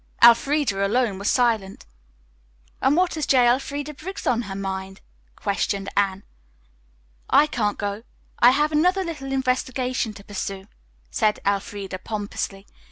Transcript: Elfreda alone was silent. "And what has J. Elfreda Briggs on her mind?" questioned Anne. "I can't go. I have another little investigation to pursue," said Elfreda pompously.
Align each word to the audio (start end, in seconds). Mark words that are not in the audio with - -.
Elfreda 0.23 0.83
alone 0.83 1.19
was 1.19 1.29
silent. 1.29 1.85
"And 2.81 2.97
what 2.97 3.13
has 3.13 3.27
J. 3.27 3.45
Elfreda 3.47 3.93
Briggs 3.93 4.25
on 4.25 4.41
her 4.49 4.55
mind?" 4.55 4.99
questioned 5.35 5.89
Anne. 5.95 6.23
"I 7.29 7.45
can't 7.45 7.77
go. 7.77 8.01
I 8.39 8.49
have 8.49 8.71
another 8.71 9.03
little 9.03 9.31
investigation 9.31 10.15
to 10.15 10.23
pursue," 10.23 10.67
said 11.11 11.39
Elfreda 11.45 11.99
pompously. 11.99 12.65